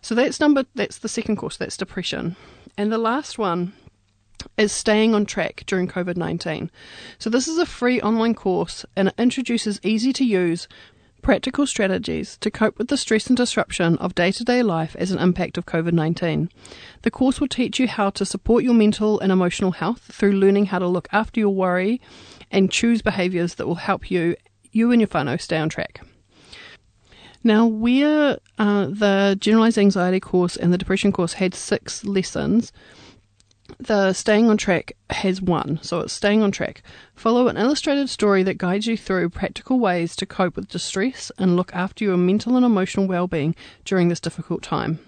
So 0.00 0.14
that's 0.14 0.40
number 0.40 0.64
that's 0.74 0.98
the 0.98 1.08
second 1.08 1.36
course, 1.36 1.56
that's 1.56 1.76
depression. 1.76 2.36
And 2.76 2.90
the 2.90 2.98
last 2.98 3.38
one 3.38 3.72
is 4.56 4.72
staying 4.72 5.14
on 5.14 5.26
track 5.26 5.62
during 5.66 5.88
COVID 5.88 6.16
19. 6.16 6.70
So, 7.18 7.30
this 7.30 7.48
is 7.48 7.58
a 7.58 7.66
free 7.66 8.00
online 8.00 8.34
course 8.34 8.84
and 8.96 9.08
it 9.08 9.14
introduces 9.18 9.80
easy 9.82 10.12
to 10.14 10.24
use 10.24 10.68
practical 11.22 11.66
strategies 11.66 12.36
to 12.38 12.50
cope 12.50 12.76
with 12.76 12.88
the 12.88 12.96
stress 12.96 13.28
and 13.28 13.36
disruption 13.36 13.96
of 13.98 14.14
day 14.14 14.32
to 14.32 14.44
day 14.44 14.62
life 14.62 14.94
as 14.96 15.12
an 15.12 15.18
impact 15.18 15.56
of 15.56 15.64
COVID 15.64 15.92
19. 15.92 16.50
The 17.02 17.10
course 17.10 17.40
will 17.40 17.48
teach 17.48 17.78
you 17.78 17.88
how 17.88 18.10
to 18.10 18.26
support 18.26 18.64
your 18.64 18.74
mental 18.74 19.20
and 19.20 19.32
emotional 19.32 19.70
health 19.70 20.00
through 20.12 20.32
learning 20.32 20.66
how 20.66 20.80
to 20.80 20.86
look 20.86 21.08
after 21.12 21.40
your 21.40 21.54
worry 21.54 22.00
and 22.50 22.70
choose 22.70 23.00
behaviours 23.00 23.54
that 23.54 23.66
will 23.66 23.76
help 23.76 24.10
you, 24.10 24.36
you 24.72 24.90
and 24.90 25.00
your 25.00 25.08
whānau 25.08 25.40
stay 25.40 25.56
on 25.56 25.68
track. 25.68 26.02
Now, 27.44 27.66
where 27.66 28.38
uh, 28.58 28.86
the 28.86 29.36
generalized 29.40 29.78
anxiety 29.78 30.20
course 30.20 30.56
and 30.56 30.72
the 30.72 30.78
depression 30.78 31.12
course 31.12 31.34
had 31.34 31.54
six 31.54 32.04
lessons, 32.04 32.72
the 33.78 34.12
Staying 34.12 34.48
on 34.48 34.56
Track 34.56 34.92
has 35.10 35.42
one, 35.42 35.78
so 35.82 36.00
it's 36.00 36.12
Staying 36.12 36.42
on 36.42 36.50
Track. 36.50 36.82
Follow 37.14 37.48
an 37.48 37.56
illustrated 37.56 38.08
story 38.08 38.42
that 38.42 38.58
guides 38.58 38.86
you 38.86 38.96
through 38.96 39.30
practical 39.30 39.78
ways 39.78 40.14
to 40.16 40.26
cope 40.26 40.56
with 40.56 40.68
distress 40.68 41.32
and 41.38 41.56
look 41.56 41.74
after 41.74 42.04
your 42.04 42.16
mental 42.16 42.56
and 42.56 42.64
emotional 42.64 43.06
well-being 43.06 43.54
during 43.84 44.08
this 44.08 44.20
difficult 44.20 44.62
time. 44.62 44.98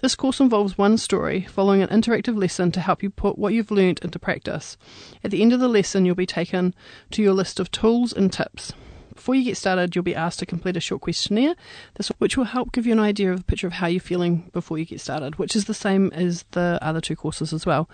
This 0.00 0.14
course 0.14 0.40
involves 0.40 0.76
one 0.76 0.98
story, 0.98 1.42
following 1.42 1.82
an 1.82 1.88
interactive 1.88 2.38
lesson 2.38 2.70
to 2.72 2.80
help 2.80 3.02
you 3.02 3.10
put 3.10 3.38
what 3.38 3.54
you've 3.54 3.70
learned 3.70 4.00
into 4.02 4.18
practice. 4.18 4.76
At 5.24 5.30
the 5.30 5.40
end 5.40 5.52
of 5.52 5.60
the 5.60 5.68
lesson, 5.68 6.04
you'll 6.04 6.14
be 6.14 6.26
taken 6.26 6.74
to 7.12 7.22
your 7.22 7.32
list 7.32 7.58
of 7.58 7.70
tools 7.70 8.12
and 8.12 8.32
tips. 8.32 8.72
Before 9.16 9.34
you 9.34 9.44
get 9.44 9.56
started, 9.56 9.96
you'll 9.96 10.04
be 10.04 10.14
asked 10.14 10.38
to 10.38 10.46
complete 10.46 10.76
a 10.76 10.80
short 10.80 11.00
questionnaire, 11.00 11.54
this, 11.94 12.08
which 12.18 12.36
will 12.36 12.44
help 12.44 12.70
give 12.72 12.86
you 12.86 12.92
an 12.92 13.00
idea 13.00 13.32
of 13.32 13.40
a 13.40 13.44
picture 13.44 13.66
of 13.66 13.72
how 13.72 13.86
you're 13.86 14.00
feeling 14.00 14.50
before 14.52 14.78
you 14.78 14.84
get 14.84 15.00
started, 15.00 15.36
which 15.36 15.56
is 15.56 15.64
the 15.64 15.74
same 15.74 16.12
as 16.12 16.44
the 16.52 16.78
other 16.82 17.00
two 17.00 17.16
courses 17.16 17.52
as 17.52 17.66
well. 17.66 17.88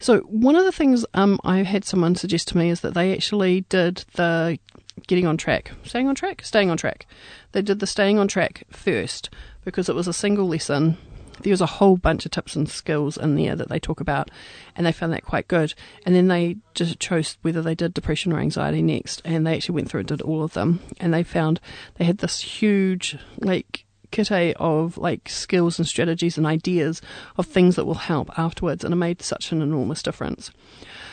So, 0.00 0.20
one 0.20 0.56
of 0.56 0.64
the 0.64 0.72
things 0.72 1.06
um, 1.14 1.40
I 1.44 1.62
had 1.62 1.84
someone 1.84 2.16
suggest 2.16 2.48
to 2.48 2.58
me 2.58 2.70
is 2.70 2.80
that 2.80 2.92
they 2.94 3.14
actually 3.14 3.62
did 3.62 4.04
the 4.14 4.58
getting 5.06 5.26
on 5.26 5.36
track, 5.36 5.72
staying 5.84 6.08
on 6.08 6.14
track, 6.14 6.42
staying 6.44 6.70
on 6.70 6.76
track. 6.76 7.06
They 7.52 7.62
did 7.62 7.78
the 7.78 7.86
staying 7.86 8.18
on 8.18 8.28
track 8.28 8.64
first 8.70 9.30
because 9.64 9.88
it 9.88 9.94
was 9.94 10.08
a 10.08 10.12
single 10.12 10.48
lesson 10.48 10.98
there's 11.44 11.60
a 11.60 11.66
whole 11.66 11.96
bunch 11.96 12.24
of 12.24 12.32
tips 12.32 12.56
and 12.56 12.68
skills 12.68 13.16
in 13.16 13.36
there 13.36 13.54
that 13.54 13.68
they 13.68 13.78
talk 13.78 14.00
about, 14.00 14.30
and 14.74 14.86
they 14.86 14.92
found 14.92 15.12
that 15.12 15.24
quite 15.24 15.46
good. 15.48 15.74
And 16.04 16.14
then 16.14 16.28
they 16.28 16.56
just 16.74 16.98
chose 16.98 17.36
whether 17.42 17.62
they 17.62 17.74
did 17.74 17.94
depression 17.94 18.32
or 18.32 18.40
anxiety 18.40 18.82
next, 18.82 19.22
and 19.24 19.46
they 19.46 19.54
actually 19.54 19.76
went 19.76 19.88
through 19.88 20.00
and 20.00 20.08
did 20.08 20.22
all 20.22 20.42
of 20.42 20.54
them, 20.54 20.80
and 20.98 21.14
they 21.14 21.22
found 21.22 21.60
they 21.94 22.04
had 22.04 22.18
this 22.18 22.40
huge 22.40 23.16
like 23.38 23.84
kitty 24.10 24.54
of 24.54 24.96
like 24.96 25.28
skills 25.28 25.78
and 25.78 25.88
strategies 25.88 26.38
and 26.38 26.46
ideas 26.46 27.02
of 27.36 27.46
things 27.46 27.76
that 27.76 27.84
will 27.84 27.94
help 27.94 28.36
afterwards, 28.38 28.84
and 28.84 28.92
it 28.92 28.96
made 28.96 29.22
such 29.22 29.52
an 29.52 29.62
enormous 29.62 30.02
difference. 30.02 30.50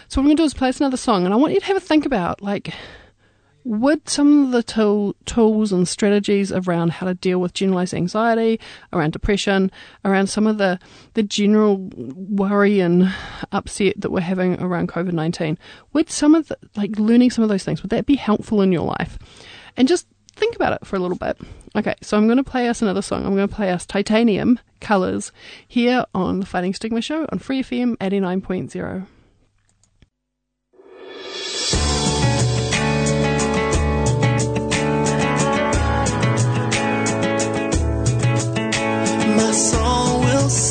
So 0.08 0.20
what 0.20 0.26
we're 0.26 0.30
going 0.30 0.38
to 0.38 0.44
do 0.44 0.46
is 0.46 0.54
play 0.54 0.70
us 0.70 0.80
another 0.80 0.98
song, 0.98 1.26
and 1.26 1.34
I 1.34 1.38
want 1.38 1.54
you 1.54 1.60
to 1.60 1.66
have 1.68 1.78
a 1.78 1.82
think 1.82 2.06
about 2.06 2.42
like 2.42 2.74
would 3.64 4.08
some 4.10 4.46
of 4.46 4.52
the 4.52 4.64
tool, 4.64 5.16
tools 5.26 5.72
and 5.72 5.88
strategies 5.88 6.52
around 6.52 6.92
how 6.92 7.08
to 7.08 7.14
deal 7.14 7.40
with 7.40 7.54
generalized 7.54 7.94
anxiety, 7.94 8.60
around 8.94 9.14
depression, 9.14 9.72
around 10.04 10.28
some 10.28 10.48
of 10.48 10.58
the, 10.58 10.80
the 11.14 11.24
general 11.24 11.78
worry 11.96 12.80
and 12.80 13.14
upset 13.52 14.00
that 14.00 14.12
we're 14.12 14.22
having 14.22 14.62
around 14.62 14.90
COVID 14.90 15.14
19, 15.14 15.58
would 15.94 16.10
some 16.10 16.36
of 16.36 16.48
the, 16.48 16.58
like 16.76 16.98
learning 16.98 17.32
some 17.32 17.44
of 17.44 17.50
those 17.50 17.64
things, 17.64 17.82
would 17.82 17.92
that 17.92 18.06
be 18.06 18.16
helpful 18.16 18.62
in 18.62 18.72
your 18.72 18.86
life? 18.86 19.18
And 19.78 19.88
just 19.88 20.08
think 20.36 20.56
about 20.56 20.74
it 20.74 20.86
for 20.86 20.96
a 20.96 21.00
little 21.00 21.18
bit. 21.18 21.38
Okay, 21.76 21.96
so 22.02 22.18
I'm 22.18 22.26
going 22.26 22.38
to 22.38 22.44
play 22.44 22.68
us 22.68 22.82
another 22.82 23.02
song. 23.02 23.26
I'm 23.26 23.36
going 23.36 23.48
to 23.48 23.56
play 23.56 23.72
us 23.72 23.86
Titanium 23.86 24.60
Colors 24.80 25.32
here 25.68 26.06
on 26.14 26.40
the 26.40 26.46
Fighting 26.46 26.74
Stigma 26.74 27.02
Show 27.02 27.26
on 27.32 27.40
Free 27.40 27.64
FM 27.64 27.96
89.0. 27.98 29.08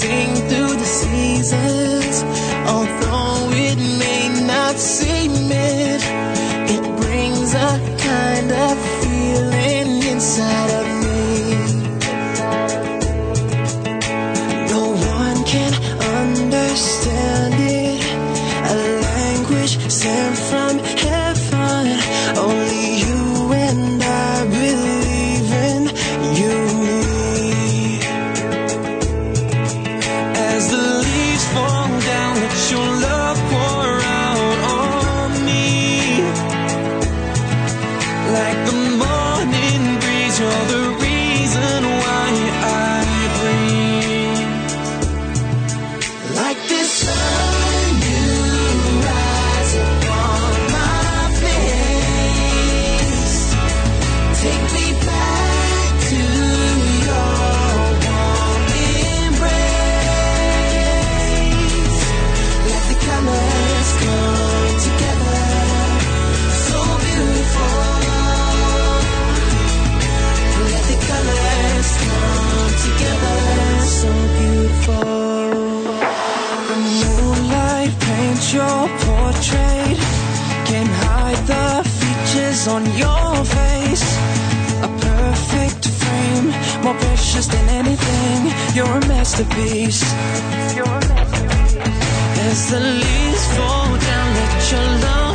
sing 0.01 0.35
through 0.49 0.75
the 0.83 0.91
seasons, 1.03 2.17
although 2.73 3.51
it 3.53 3.79
may 4.03 4.47
not 4.47 4.75
seem 4.77 5.33
it. 5.77 6.01
It 6.75 6.85
brings 7.01 7.51
a 7.53 7.71
kind 8.09 8.51
of 8.67 8.75
feeling 9.03 9.89
inside 10.13 10.71
of 10.81 10.87
me. 11.05 11.23
No 14.75 14.85
one 15.21 15.39
can 15.53 15.73
understand 16.21 17.55
it. 17.83 18.01
A 18.73 18.77
language 19.09 19.75
sent 20.03 20.37
from 20.49 20.70
features 82.51 82.69
on 82.69 82.85
your 82.97 83.45
face. 83.45 84.19
A 84.83 84.89
perfect 85.01 85.89
frame, 85.89 86.51
more 86.83 86.95
precious 86.95 87.47
than 87.47 87.69
anything. 87.69 88.53
You're 88.75 88.87
a 88.87 89.07
masterpiece. 89.09 90.03
You're 90.75 90.85
a 90.85 91.09
masterpiece. 91.09 91.77
As 92.39 92.71
the 92.71 92.81
leaves 92.81 93.47
fall 93.57 93.97
down, 93.99 94.35
let 94.35 94.73
your 94.73 94.87
love 95.01 95.30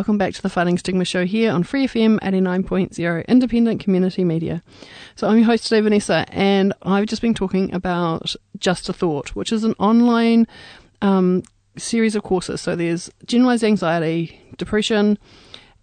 welcome 0.00 0.16
back 0.16 0.32
to 0.32 0.40
the 0.40 0.48
Fighting 0.48 0.78
Stigma 0.78 1.04
Show 1.04 1.26
here 1.26 1.52
on 1.52 1.62
Free 1.62 1.86
FM 1.86 2.18
89.0 2.20 3.26
Independent 3.26 3.80
Community 3.80 4.24
Media. 4.24 4.62
So, 5.14 5.28
I'm 5.28 5.36
your 5.36 5.44
host 5.44 5.64
today, 5.64 5.82
Vanessa, 5.82 6.24
and 6.30 6.72
I've 6.80 7.04
just 7.04 7.20
been 7.20 7.34
talking 7.34 7.70
about 7.74 8.34
Just 8.56 8.88
a 8.88 8.94
Thought, 8.94 9.36
which 9.36 9.52
is 9.52 9.62
an 9.62 9.74
online 9.78 10.46
um, 11.02 11.42
series 11.76 12.16
of 12.16 12.22
courses. 12.22 12.62
So, 12.62 12.74
there's 12.74 13.10
generalized 13.26 13.62
anxiety, 13.62 14.40
depression, 14.56 15.18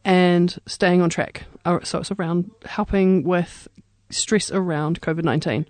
and 0.04 0.58
staying 0.66 1.00
on 1.00 1.12
track. 1.12 1.44
Uh, 1.64 1.82
So, 1.84 2.00
it's 2.00 2.10
around 2.10 2.50
helping 2.66 3.24
with 3.24 3.68
stress 4.10 4.50
around 4.50 5.00
COVID 5.00 5.26
19. 5.26 5.68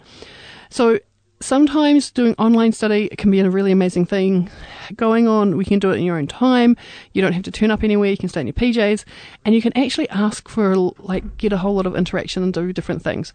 So, 0.69 0.99
sometimes 1.41 2.11
doing 2.11 2.33
online 2.37 2.71
study 2.71 3.09
can 3.09 3.29
be 3.29 3.41
a 3.41 3.49
really 3.49 3.73
amazing 3.73 4.05
thing 4.05 4.49
going 4.95 5.27
on. 5.27 5.57
We 5.57 5.65
can 5.65 5.79
do 5.79 5.91
it 5.91 5.97
in 5.97 6.03
your 6.03 6.17
own 6.17 6.27
time. 6.27 6.77
You 7.13 7.21
don't 7.21 7.33
have 7.33 7.43
to 7.43 7.51
turn 7.51 7.71
up 7.71 7.83
anywhere. 7.83 8.09
You 8.09 8.17
can 8.17 8.29
stay 8.29 8.41
in 8.41 8.47
your 8.47 8.53
PJs 8.53 9.03
and 9.45 9.53
you 9.53 9.61
can 9.61 9.77
actually 9.77 10.09
ask 10.09 10.47
for 10.47 10.75
like 10.75 11.37
get 11.37 11.53
a 11.53 11.57
whole 11.57 11.75
lot 11.75 11.85
of 11.85 11.95
interaction 11.95 12.43
and 12.43 12.53
do 12.53 12.71
different 12.71 13.01
things. 13.01 13.33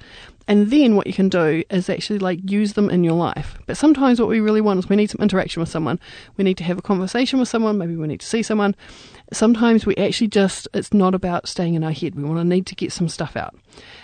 And 0.49 0.71
then 0.71 0.97
what 0.97 1.07
you 1.07 1.13
can 1.13 1.29
do 1.29 1.63
is 1.71 1.89
actually 1.89 2.19
like 2.19 2.51
use 2.51 2.73
them 2.73 2.91
in 2.91 3.05
your 3.05 3.15
life. 3.15 3.59
But 3.67 3.77
sometimes 3.77 4.21
what 4.21 4.29
we 4.29 4.41
really 4.41 4.61
want 4.61 4.79
is 4.79 4.89
we 4.89 4.97
need 4.97 5.11
some 5.11 5.23
interaction 5.23 5.61
with 5.61 5.69
someone. 5.69 6.01
We 6.37 6.45
need 6.45 6.57
to 6.59 6.65
have 6.65 6.79
a 6.79 6.83
conversation 6.83 7.39
with 7.39 7.49
someone. 7.49 7.79
Maybe 7.79 7.97
we 7.97 8.09
need 8.09 8.21
to 8.21 8.27
see 8.27 8.43
someone. 8.43 8.75
Sometimes 9.33 9.87
we 9.87 9.97
actually 9.97 10.29
just, 10.29 10.69
it's 10.75 10.93
not 10.93 11.15
about 11.15 11.49
staying 11.49 11.75
in 11.75 11.85
our 11.85 11.93
head. 11.93 12.15
We 12.15 12.25
want 12.25 12.39
to 12.39 12.45
need 12.45 12.67
to 12.67 12.75
get 12.75 12.93
some 12.93 13.09
stuff 13.09 13.37
out. 13.37 13.55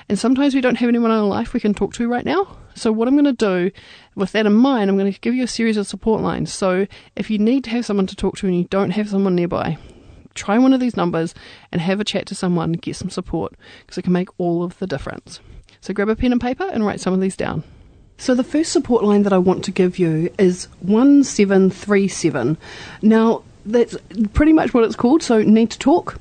And 0.08 0.18
sometimes 0.18 0.54
we 0.54 0.60
don't 0.60 0.76
have 0.76 0.88
anyone 0.88 1.10
in 1.10 1.18
our 1.18 1.26
life 1.26 1.52
we 1.52 1.60
can 1.60 1.74
talk 1.74 1.92
to 1.94 2.08
right 2.08 2.24
now. 2.24 2.56
So 2.80 2.92
what 2.92 3.08
I'm 3.08 3.14
going 3.14 3.24
to 3.24 3.32
do 3.32 3.70
with 4.14 4.32
that 4.32 4.46
in 4.46 4.52
mind, 4.52 4.90
I'm 4.90 4.96
going 4.96 5.12
to 5.12 5.20
give 5.20 5.34
you 5.34 5.44
a 5.44 5.48
series 5.48 5.76
of 5.76 5.86
support 5.86 6.20
lines. 6.20 6.52
So 6.52 6.86
if 7.16 7.30
you 7.30 7.38
need 7.38 7.64
to 7.64 7.70
have 7.70 7.86
someone 7.86 8.06
to 8.06 8.16
talk 8.16 8.36
to 8.38 8.46
and 8.46 8.56
you 8.56 8.64
don't 8.64 8.90
have 8.90 9.08
someone 9.08 9.34
nearby, 9.34 9.78
try 10.34 10.58
one 10.58 10.72
of 10.72 10.80
these 10.80 10.96
numbers 10.96 11.34
and 11.72 11.80
have 11.80 12.00
a 12.00 12.04
chat 12.04 12.26
to 12.26 12.34
someone 12.34 12.72
get 12.72 12.96
some 12.96 13.10
support 13.10 13.54
because 13.80 13.98
it 13.98 14.02
can 14.02 14.12
make 14.12 14.28
all 14.38 14.62
of 14.62 14.78
the 14.78 14.86
difference. 14.86 15.40
So 15.80 15.92
grab 15.92 16.08
a 16.08 16.16
pen 16.16 16.32
and 16.32 16.40
paper 16.40 16.68
and 16.72 16.84
write 16.84 17.00
some 17.00 17.12
of 17.12 17.20
these 17.20 17.36
down. 17.36 17.64
So 18.16 18.34
the 18.34 18.44
first 18.44 18.72
support 18.72 19.04
line 19.04 19.22
that 19.22 19.32
I 19.32 19.38
want 19.38 19.64
to 19.64 19.70
give 19.70 19.98
you 19.98 20.32
is 20.38 20.66
1737. 20.80 22.58
Now, 23.00 23.44
that's 23.64 23.96
pretty 24.32 24.52
much 24.52 24.74
what 24.74 24.84
it's 24.84 24.96
called, 24.96 25.22
so 25.22 25.40
need 25.42 25.70
to 25.70 25.78
talk. 25.78 26.20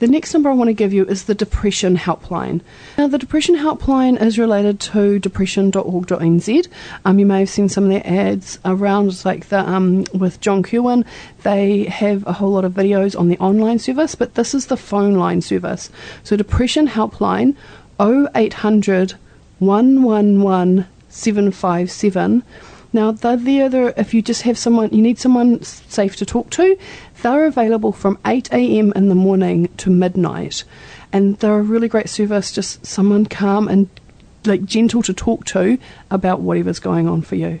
The 0.00 0.08
next 0.08 0.32
number 0.32 0.48
I 0.48 0.54
want 0.54 0.68
to 0.68 0.74
give 0.74 0.94
you 0.94 1.04
is 1.04 1.24
the 1.24 1.34
Depression 1.34 1.94
Helpline. 1.94 2.62
Now, 2.96 3.06
the 3.06 3.18
Depression 3.18 3.54
Helpline 3.54 4.18
is 4.18 4.38
related 4.38 4.80
to 4.80 5.18
depression.org.nz. 5.18 6.68
Um, 7.04 7.18
you 7.18 7.26
may 7.26 7.40
have 7.40 7.50
seen 7.50 7.68
some 7.68 7.84
of 7.84 7.90
their 7.90 8.06
ads 8.06 8.58
around, 8.64 9.22
like 9.26 9.50
the 9.50 9.60
um, 9.60 10.06
with 10.14 10.40
John 10.40 10.62
Kirwan. 10.62 11.04
They 11.42 11.84
have 11.84 12.26
a 12.26 12.32
whole 12.32 12.50
lot 12.50 12.64
of 12.64 12.72
videos 12.72 13.18
on 13.18 13.28
the 13.28 13.36
online 13.40 13.78
service, 13.78 14.14
but 14.14 14.36
this 14.36 14.54
is 14.54 14.66
the 14.66 14.78
phone 14.78 15.16
line 15.16 15.42
service. 15.42 15.90
So, 16.24 16.34
Depression 16.34 16.88
Helpline 16.88 17.54
0800 18.00 19.16
111 19.58 20.86
757. 21.10 22.42
Now, 22.92 23.12
they're 23.12 23.36
there, 23.36 23.94
if 23.96 24.12
you 24.14 24.20
just 24.20 24.42
have 24.42 24.58
someone, 24.58 24.90
you 24.90 25.00
need 25.00 25.18
someone 25.18 25.62
safe 25.62 26.16
to 26.16 26.26
talk 26.26 26.50
to, 26.50 26.76
they're 27.22 27.46
available 27.46 27.92
from 27.92 28.18
8 28.26 28.52
a.m. 28.52 28.92
in 28.94 29.08
the 29.08 29.14
morning 29.14 29.68
to 29.78 29.90
midnight. 29.90 30.64
And 31.12 31.36
they're 31.38 31.58
a 31.58 31.62
really 31.62 31.88
great 31.88 32.08
service, 32.08 32.52
just 32.52 32.86
someone 32.86 33.26
calm 33.26 33.68
and 33.68 33.88
like 34.44 34.64
gentle 34.64 35.02
to 35.02 35.12
talk 35.12 35.44
to 35.46 35.78
about 36.10 36.40
whatever's 36.40 36.78
going 36.78 37.08
on 37.08 37.22
for 37.22 37.34
you. 37.34 37.60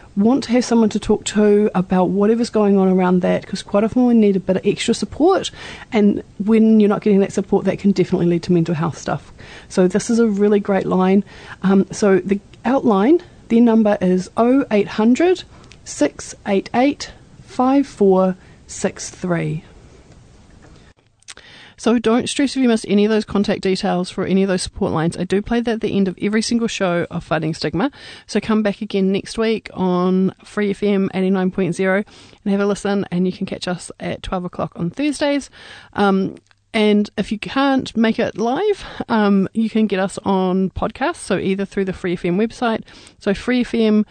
want 0.15 0.43
to 0.45 0.51
have 0.51 0.65
someone 0.65 0.89
to 0.89 0.99
talk 0.99 1.23
to 1.25 1.69
about 1.73 2.09
whatever's 2.09 2.49
going 2.49 2.77
on 2.77 2.87
around 2.87 3.21
that 3.21 3.41
because 3.41 3.63
quite 3.63 3.83
often 3.83 4.05
we 4.05 4.13
need 4.13 4.35
a 4.35 4.39
bit 4.39 4.57
of 4.57 4.65
extra 4.65 4.93
support. 4.93 5.51
And 5.91 6.23
when 6.43 6.79
you're 6.79 6.89
not 6.89 7.01
getting 7.01 7.19
that 7.19 7.33
support 7.33 7.65
that 7.65 7.79
can 7.79 7.91
definitely 7.91 8.27
lead 8.27 8.43
to 8.43 8.51
mental 8.51 8.75
health 8.75 8.97
stuff. 8.97 9.31
So 9.69 9.87
this 9.87 10.09
is 10.09 10.19
a 10.19 10.27
really 10.27 10.59
great 10.59 10.85
line. 10.85 11.23
Um, 11.63 11.87
so 11.91 12.19
the 12.19 12.39
outline 12.65 13.21
their 13.47 13.61
number 13.61 13.97
is 14.01 14.29
0800 14.37 15.43
688 15.83 17.11
5463 17.45 19.63
so 21.81 21.97
don't 21.97 22.29
stress 22.29 22.55
if 22.55 22.61
you 22.61 22.69
miss 22.69 22.85
any 22.87 23.05
of 23.05 23.09
those 23.09 23.25
contact 23.25 23.61
details 23.61 24.11
for 24.11 24.23
any 24.23 24.43
of 24.43 24.49
those 24.49 24.61
support 24.61 24.91
lines. 24.91 25.17
I 25.17 25.23
do 25.23 25.41
play 25.41 25.61
that 25.61 25.71
at 25.71 25.81
the 25.81 25.97
end 25.97 26.07
of 26.07 26.15
every 26.21 26.43
single 26.43 26.67
show 26.67 27.07
of 27.09 27.23
Fighting 27.23 27.55
Stigma. 27.55 27.89
So 28.27 28.39
come 28.39 28.61
back 28.61 28.83
again 28.83 29.11
next 29.11 29.35
week 29.35 29.67
on 29.73 30.31
Free 30.45 30.75
FM 30.75 31.09
89.0 31.09 32.05
and 32.45 32.51
have 32.51 32.59
a 32.61 32.67
listen 32.67 33.07
and 33.09 33.25
you 33.25 33.33
can 33.33 33.47
catch 33.47 33.67
us 33.67 33.91
at 33.99 34.21
12 34.21 34.45
o'clock 34.45 34.73
on 34.75 34.91
Thursdays. 34.91 35.49
Um, 35.93 36.35
and 36.71 37.09
if 37.17 37.31
you 37.31 37.39
can't 37.39 37.97
make 37.97 38.19
it 38.19 38.37
live, 38.37 38.85
um, 39.09 39.49
you 39.53 39.67
can 39.67 39.87
get 39.87 39.99
us 39.99 40.19
on 40.19 40.69
podcasts. 40.69 41.15
So 41.15 41.39
either 41.39 41.65
through 41.65 41.85
the 41.85 41.93
Free 41.93 42.15
FM 42.15 42.35
website, 42.35 42.83
so 43.17 43.31
freefm.org.nz, 43.31 44.05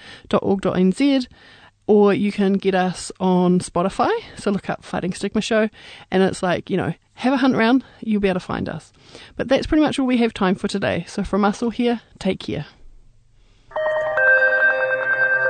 or 1.90 2.14
you 2.14 2.30
can 2.30 2.52
get 2.52 2.72
us 2.72 3.10
on 3.18 3.58
Spotify. 3.58 4.12
So 4.36 4.52
look 4.52 4.70
up 4.70 4.84
Fighting 4.84 5.12
Stigma 5.12 5.40
Show, 5.40 5.68
and 6.12 6.22
it's 6.22 6.40
like, 6.40 6.70
you 6.70 6.76
know, 6.76 6.94
have 7.14 7.32
a 7.32 7.36
hunt 7.38 7.56
round, 7.56 7.84
you'll 7.98 8.20
be 8.20 8.28
able 8.28 8.38
to 8.38 8.46
find 8.46 8.68
us. 8.68 8.92
But 9.34 9.48
that's 9.48 9.66
pretty 9.66 9.82
much 9.82 9.98
all 9.98 10.06
we 10.06 10.18
have 10.18 10.32
time 10.32 10.54
for 10.54 10.68
today. 10.68 11.04
So 11.08 11.24
from 11.24 11.44
us 11.44 11.64
all 11.64 11.70
here, 11.70 12.00
take 12.20 12.38
care. 12.38 12.66